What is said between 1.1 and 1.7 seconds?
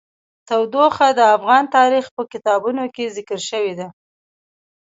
د افغان